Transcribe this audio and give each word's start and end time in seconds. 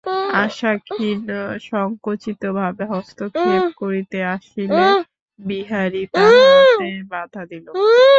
আশা 0.43 0.71
ক্ষীণ 0.87 1.19
সংকুচিত 1.61 2.41
ভাবে 2.51 2.83
হস্তক্ষেপ 2.85 3.63
করিতে 3.81 4.19
আসিলে, 4.35 4.85
বিহারী 5.39 6.03
তাহাতে 6.13 6.89
বাধা 7.11 7.43
দিল। 7.45 7.67